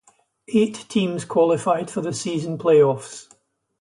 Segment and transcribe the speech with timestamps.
[0.47, 3.29] Eight teams qualified for the Season Playoffs.